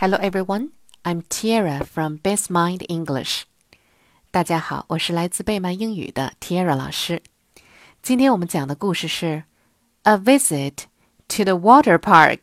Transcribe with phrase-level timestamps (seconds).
[0.00, 0.69] Hello everyone,
[1.05, 3.43] I'm Tiara from Best Mind English.
[4.31, 7.21] 大家好，我是来自贝曼英语的 Tiara 老师。
[8.01, 9.43] 今天我们讲的故事是
[10.03, 10.85] A Visit
[11.27, 12.39] to the Water Park，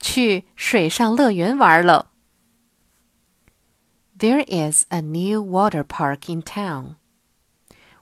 [0.00, 2.10] 去水上乐园玩了。
[4.18, 6.94] There is a new water park in town.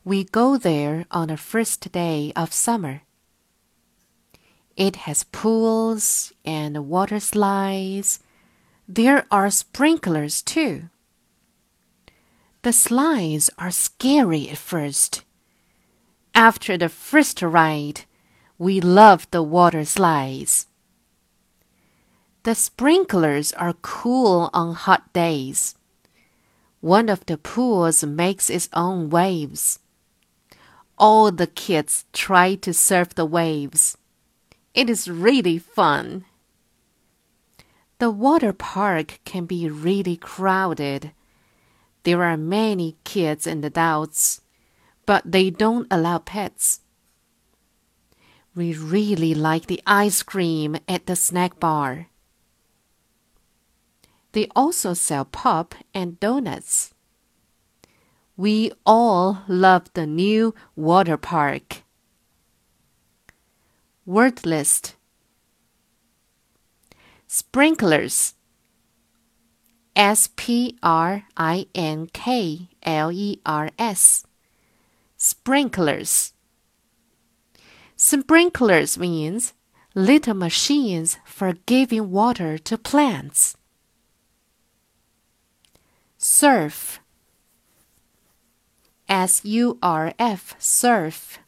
[0.05, 3.01] We go there on the first day of summer.
[4.81, 8.21] It has pools and water slides.
[8.89, 10.89] There are sprinklers too.
[12.63, 15.23] The slides are scary at first.
[16.35, 18.07] After the first ride,
[18.57, 20.67] we love the water slides.
[22.45, 25.75] The sprinklers are cool on hot days.
[26.81, 29.79] One of the pools makes its own waves.
[30.97, 33.99] All the kids try to surf the waves.
[34.73, 36.25] It is really fun.
[37.99, 41.13] The water park can be really crowded.
[42.05, 44.41] There are many kids and adults,
[45.07, 46.81] but they don't allow pets.
[48.55, 52.09] We really like the ice cream at the snack bar.
[54.33, 56.95] They also sell pop and donuts.
[58.37, 61.83] We all love the new water park.
[64.11, 64.97] Word list
[67.29, 68.35] Sprinklers.
[69.95, 74.27] S P R I N K L E R S.
[75.17, 76.33] Sprinklers.
[77.95, 79.53] Sprinklers means
[79.95, 83.57] little machines for giving water to plants.
[86.19, 86.99] Surf.
[89.09, 91.39] S U R F surf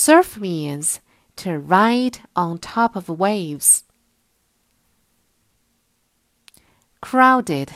[0.00, 1.00] Surf means
[1.36, 3.84] to ride on top of waves.
[7.00, 7.70] Crowded.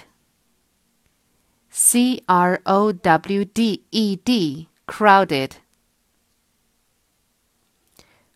[1.69, 4.69] C R O W D E D.
[4.87, 5.57] Crowded.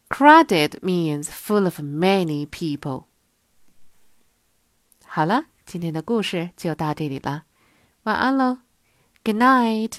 [0.09, 3.07] Crowded means full of many people.
[5.05, 7.45] 好了，今天的故事就到这里了，
[8.05, 8.59] 晚安喽，
[9.25, 9.99] Good night。